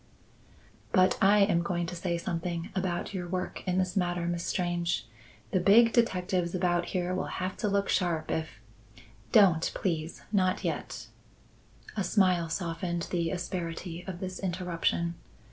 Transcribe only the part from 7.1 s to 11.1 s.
will have to look sharp if" "Don't, please! Not yet."